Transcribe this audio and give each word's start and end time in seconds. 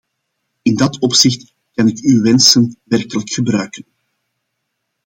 In 0.63 0.75
dat 0.75 0.99
opzicht 0.99 1.53
kan 1.73 1.87
ik 1.87 1.97
uw 2.01 2.21
wensen 2.21 2.77
werkelijk 2.83 3.29
gebruiken. 3.29 3.85